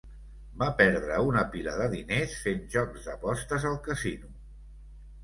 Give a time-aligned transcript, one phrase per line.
[0.61, 4.33] Va perdre una pila de diners fent jocs d'apostes al casino.